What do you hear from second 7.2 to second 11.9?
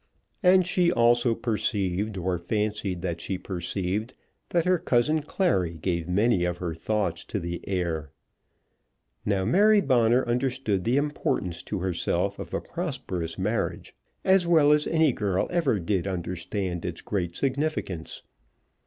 to the heir. Now Mary Bonner understood the importance to